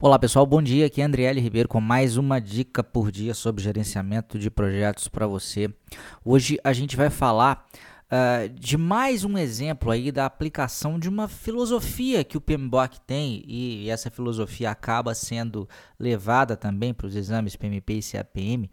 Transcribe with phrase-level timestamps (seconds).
[0.00, 0.86] Olá pessoal, bom dia.
[0.86, 5.26] Aqui é Andriele Ribeiro com mais uma dica por dia sobre gerenciamento de projetos para
[5.26, 5.68] você.
[6.24, 7.66] Hoje a gente vai falar
[8.04, 13.42] uh, de mais um exemplo aí da aplicação de uma filosofia que o PMBOK tem
[13.44, 15.68] e essa filosofia acaba sendo
[15.98, 18.70] levada também para os exames PMP e CAPM,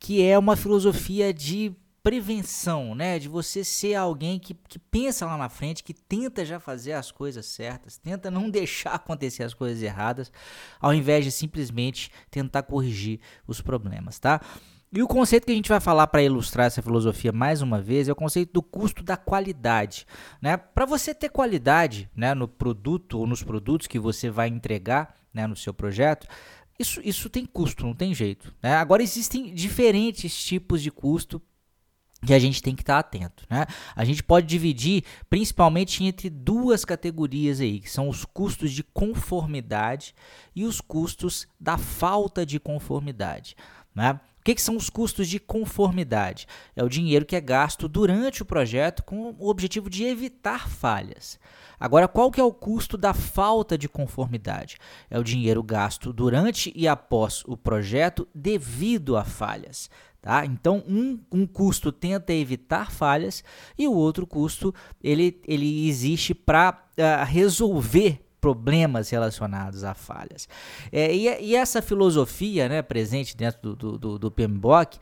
[0.00, 1.76] que é uma filosofia de
[2.06, 3.18] prevenção, né?
[3.18, 7.10] De você ser alguém que, que pensa lá na frente, que tenta já fazer as
[7.10, 10.30] coisas certas, tenta não deixar acontecer as coisas erradas,
[10.80, 14.40] ao invés de simplesmente tentar corrigir os problemas, tá?
[14.92, 18.08] E o conceito que a gente vai falar para ilustrar essa filosofia mais uma vez
[18.08, 20.06] é o conceito do custo da qualidade.
[20.40, 20.56] Né?
[20.56, 25.44] Para você ter qualidade né, no produto ou nos produtos que você vai entregar né,
[25.44, 26.28] no seu projeto,
[26.78, 28.54] isso, isso tem custo, não tem jeito.
[28.62, 28.76] Né?
[28.76, 31.42] Agora existem diferentes tipos de custo
[32.26, 33.66] que a gente tem que estar atento, né?
[33.94, 40.14] A gente pode dividir principalmente entre duas categorias aí, que são os custos de conformidade
[40.54, 43.56] e os custos da falta de conformidade,
[43.94, 44.20] né?
[44.40, 46.46] O que, que são os custos de conformidade?
[46.76, 51.36] É o dinheiro que é gasto durante o projeto com o objetivo de evitar falhas.
[51.80, 54.78] Agora, qual que é o custo da falta de conformidade?
[55.10, 59.90] É o dinheiro gasto durante e após o projeto devido a falhas.
[60.26, 60.44] Tá?
[60.44, 63.44] Então, um, um custo tenta evitar falhas
[63.78, 70.48] e o outro custo ele, ele existe para uh, ah, resolver problemas relacionados a falhas.
[70.90, 74.98] É, e, e, essa filosofia né, presente dentro do, do, do PMBOK,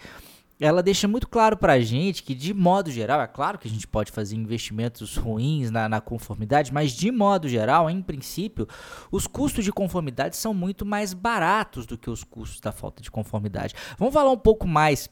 [0.61, 3.71] ela deixa muito claro para a gente que, de modo geral, é claro que a
[3.71, 8.69] gente pode fazer investimentos ruins na, na, conformidade, mas de modo geral, em princípio,
[9.11, 13.11] os custos de conformidade são muito mais baratos do que os custos da falta de
[13.11, 13.75] conformidade.
[13.99, 15.11] Vamos falar um pouco mais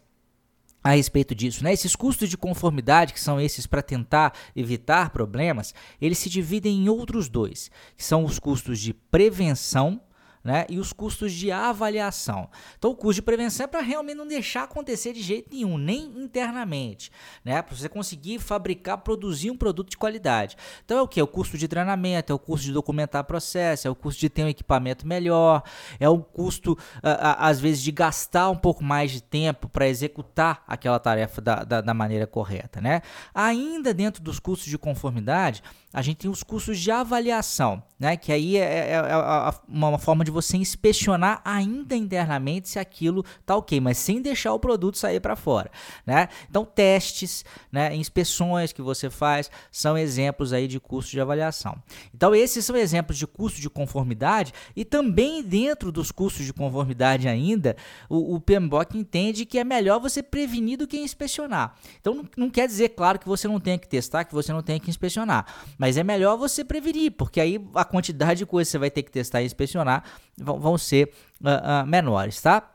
[0.85, 1.73] a respeito disso, né?
[1.73, 6.89] Esses custos de conformidade, que são esses para tentar evitar problemas, eles se dividem em
[6.89, 10.01] outros dois, que são os custos de prevenção
[10.43, 10.67] né?
[10.69, 12.49] E os custos de avaliação.
[12.79, 16.05] Então, o custo de prevenção é para realmente não deixar acontecer de jeito nenhum, nem
[16.21, 17.11] internamente,
[17.45, 17.63] né?
[17.63, 20.57] Para você conseguir fabricar, produzir um produto de qualidade.
[20.85, 21.21] Então, é o que?
[21.21, 24.29] É o custo de treinamento, é o custo de documentar processo, é o custo de
[24.29, 25.63] ter um equipamento melhor,
[26.01, 30.99] é o custo, às vezes, de gastar um pouco mais de tempo para executar aquela
[30.99, 33.03] tarefa da, da, da maneira correta, né?
[33.35, 38.17] Ainda dentro dos custos de conformidade, a gente tem os custos de avaliação, né?
[38.17, 43.57] Que aí é, é, é uma forma de você inspecionar ainda internamente se aquilo tá
[43.57, 45.71] ok, mas sem deixar o produto sair para fora,
[46.07, 46.29] né?
[46.49, 47.95] Então testes, né?
[47.95, 51.77] Inspeções que você faz são exemplos aí de custo de avaliação.
[52.15, 57.29] Então esses são exemplos de custo de conformidade e também dentro dos custos de conformidade
[57.29, 57.77] ainda
[58.09, 61.77] o, o PMBOK entende que é melhor você prevenir do que inspecionar.
[62.01, 64.63] Então não, não quer dizer, claro, que você não tem que testar, que você não
[64.63, 65.47] tem que inspecionar
[65.83, 69.03] mas é melhor você prevenir, porque aí a quantidade de coisas que você vai ter
[69.03, 70.05] que testar e inspecionar
[70.39, 72.71] vão, ser uh, uh, menores, tá?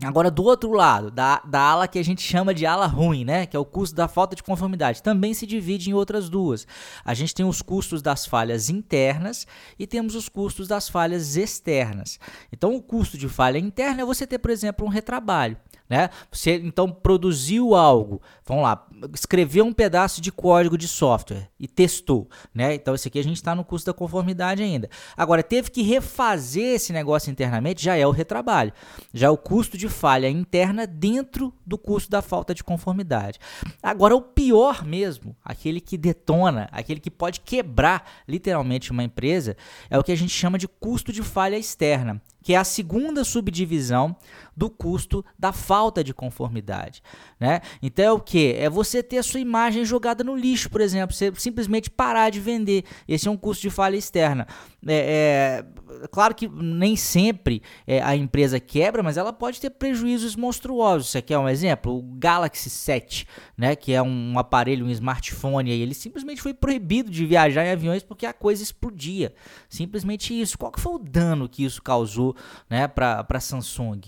[0.00, 3.46] Agora, do outro lado, da, da ala que a gente chama de ala ruim, né?
[3.46, 6.68] Que é o custo da falta de conformidade, também se divide em outras duas.
[7.04, 9.44] A gente tem os custos das falhas internas
[9.76, 12.20] e temos os custos das falhas externas.
[12.52, 15.56] Então, o custo de falha interna é você ter, por exemplo, um retrabalho.
[15.90, 16.08] Né?
[16.30, 22.28] Você então produziu algo, vamos lá, escreveu um pedaço de código de software e testou,
[22.54, 22.74] né?
[22.74, 24.88] Então esse aqui a gente está no custo da conformidade ainda.
[25.16, 28.72] Agora teve que refazer esse negócio internamente, já é o retrabalho,
[29.12, 33.38] já é o custo de falha interna dentro do custo da falta de conformidade.
[33.82, 39.56] Agora o pior mesmo, aquele que detona, aquele que pode quebrar literalmente uma empresa,
[39.88, 43.24] é o que a gente chama de custo de falha externa que é a segunda
[43.24, 44.16] subdivisão
[44.56, 47.02] do custo da falta de conformidade.
[47.38, 47.60] Né?
[47.82, 48.54] Então é o que?
[48.54, 52.40] É você ter a sua imagem jogada no lixo, por exemplo, você simplesmente parar de
[52.40, 52.84] vender.
[53.06, 54.46] Esse é um custo de falha externa.
[54.86, 55.64] É,
[56.02, 61.08] é claro que nem sempre é, a empresa quebra, mas ela pode ter prejuízos monstruosos.
[61.08, 61.96] Você quer um exemplo?
[61.96, 67.10] O Galaxy 7, né, que é um aparelho, um smartphone, aí, ele simplesmente foi proibido
[67.10, 69.32] de viajar em aviões porque a coisa explodia.
[69.68, 70.58] Simplesmente isso.
[70.58, 72.34] Qual que foi o dano que isso causou
[72.68, 74.00] né, para a Samsung?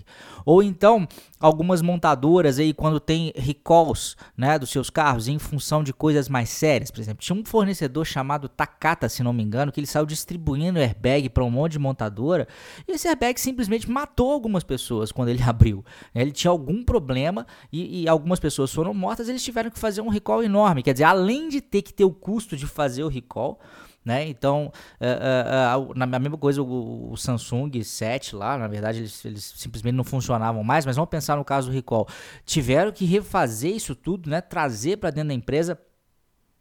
[0.44, 1.06] Ou então,
[1.38, 6.48] algumas montadoras aí, quando tem recalls né, dos seus carros em função de coisas mais
[6.48, 10.06] sérias, por exemplo, tinha um fornecedor chamado Takata, se não me engano, que ele saiu
[10.06, 12.48] distribuindo airbag para um monte de montadora
[12.88, 15.84] e esse airbag simplesmente matou algumas pessoas quando ele abriu.
[16.14, 20.08] Ele tinha algum problema e, e algumas pessoas foram mortas, eles tiveram que fazer um
[20.08, 20.82] recall enorme.
[20.82, 23.60] Quer dizer, além de ter que ter o custo de fazer o recall,
[24.04, 24.28] né?
[24.28, 29.24] Então, uh, uh, uh, na mesma coisa, o, o, Samsung 7 lá, na verdade, eles,
[29.24, 32.08] eles, simplesmente não funcionavam mais, mas vamos pensar no caso do recall.
[32.44, 34.40] Tiveram que refazer isso tudo, né?
[34.40, 35.78] trazer para dentro da empresa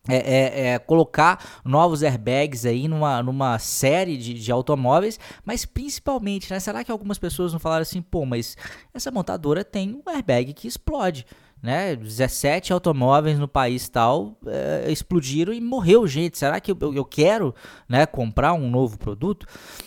[0.09, 6.51] é, é, é, colocar novos airbags aí numa, numa série de, de automóveis, mas principalmente,
[6.51, 6.59] né?
[6.59, 8.57] Será que algumas pessoas não falaram assim, pô, mas
[8.95, 11.23] essa montadora tem um airbag que explode?
[11.61, 11.95] Né?
[11.95, 16.37] 17 automóveis no país tal é, explodiram e morreu gente.
[16.37, 17.53] Será que eu, eu, quero,
[17.87, 19.45] né, comprar um novo produto?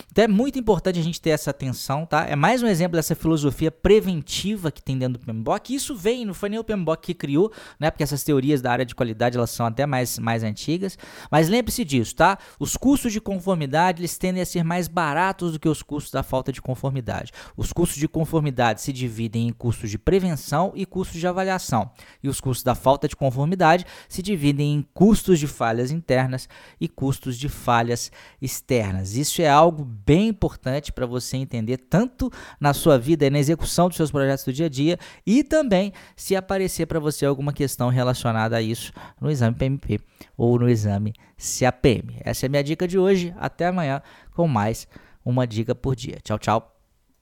[0.09, 2.25] Então é muito importante a gente ter essa atenção, tá?
[2.25, 5.75] É mais um exemplo dessa filosofia preventiva que tem dentro do PMBOK.
[5.75, 7.91] Isso vem, não foi nem o PMBOK que criou, né?
[7.91, 10.97] Porque essas teorias da área de qualidade elas são até mais, mais antigas.
[11.29, 12.37] Mas lembre-se disso, tá?
[12.57, 16.23] Os custos de conformidade eles tendem a ser mais baratos do que os custos da
[16.23, 17.33] falta de conformidade.
[17.57, 21.64] Os custos de conformidade se dividem em custos de prevenção e custos de avaliação
[22.23, 26.47] e os custos da falta de conformidade se dividem em custos de falhas internas
[26.79, 29.15] e custos de falhas externas.
[29.15, 33.87] Isso é algo bem importante para você entender tanto na sua vida e na execução
[33.87, 37.89] dos seus projetos do dia a dia e também se aparecer para você alguma questão
[37.89, 39.99] relacionada a isso no exame PMP
[40.37, 42.17] ou no exame CAPM.
[42.21, 43.33] Essa é a minha dica de hoje.
[43.37, 44.01] Até amanhã
[44.33, 44.87] com mais
[45.23, 46.19] uma dica por dia.
[46.23, 46.74] Tchau, tchau.